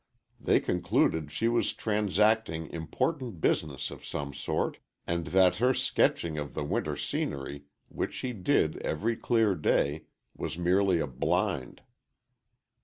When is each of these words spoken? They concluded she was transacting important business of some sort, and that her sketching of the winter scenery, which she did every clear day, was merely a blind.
They 0.39 0.59
concluded 0.59 1.31
she 1.31 1.47
was 1.47 1.73
transacting 1.73 2.71
important 2.71 3.39
business 3.39 3.91
of 3.91 4.03
some 4.03 4.33
sort, 4.33 4.79
and 5.05 5.27
that 5.27 5.57
her 5.57 5.75
sketching 5.75 6.39
of 6.39 6.55
the 6.55 6.63
winter 6.63 6.95
scenery, 6.95 7.65
which 7.87 8.15
she 8.15 8.33
did 8.33 8.77
every 8.77 9.15
clear 9.15 9.53
day, 9.53 10.05
was 10.35 10.57
merely 10.57 10.99
a 10.99 11.05
blind. 11.05 11.83